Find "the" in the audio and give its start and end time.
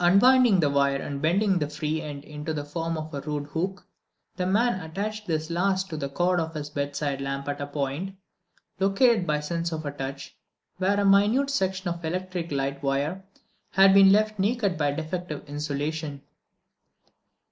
0.58-0.68, 1.60-1.68, 2.52-2.64, 4.34-4.44, 5.96-6.08